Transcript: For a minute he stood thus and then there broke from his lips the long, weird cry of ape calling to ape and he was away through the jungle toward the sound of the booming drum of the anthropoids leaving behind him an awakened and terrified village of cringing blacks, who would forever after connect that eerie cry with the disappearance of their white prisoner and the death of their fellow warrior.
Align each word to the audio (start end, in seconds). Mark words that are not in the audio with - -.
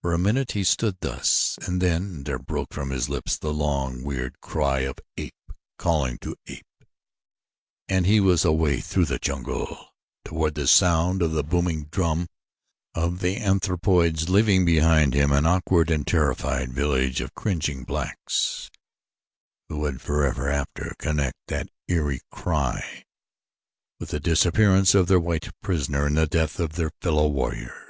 For 0.00 0.12
a 0.14 0.18
minute 0.18 0.52
he 0.52 0.62
stood 0.62 0.98
thus 1.00 1.58
and 1.66 1.82
then 1.82 2.22
there 2.22 2.38
broke 2.38 2.72
from 2.72 2.90
his 2.90 3.08
lips 3.08 3.36
the 3.36 3.52
long, 3.52 4.04
weird 4.04 4.40
cry 4.40 4.80
of 4.82 4.98
ape 5.16 5.34
calling 5.76 6.18
to 6.18 6.36
ape 6.46 6.84
and 7.88 8.06
he 8.06 8.20
was 8.20 8.44
away 8.44 8.80
through 8.80 9.06
the 9.06 9.18
jungle 9.18 9.88
toward 10.24 10.54
the 10.54 10.68
sound 10.68 11.20
of 11.20 11.32
the 11.32 11.42
booming 11.42 11.86
drum 11.86 12.28
of 12.94 13.18
the 13.18 13.38
anthropoids 13.38 14.28
leaving 14.30 14.64
behind 14.64 15.14
him 15.14 15.32
an 15.32 15.44
awakened 15.44 15.90
and 15.90 16.06
terrified 16.06 16.72
village 16.72 17.20
of 17.20 17.34
cringing 17.34 17.82
blacks, 17.82 18.70
who 19.68 19.80
would 19.80 20.00
forever 20.00 20.48
after 20.48 20.94
connect 21.00 21.36
that 21.48 21.68
eerie 21.88 22.20
cry 22.30 23.02
with 23.98 24.10
the 24.10 24.20
disappearance 24.20 24.94
of 24.94 25.08
their 25.08 25.18
white 25.20 25.50
prisoner 25.60 26.06
and 26.06 26.16
the 26.16 26.28
death 26.28 26.60
of 26.60 26.74
their 26.74 26.92
fellow 27.02 27.26
warrior. 27.26 27.84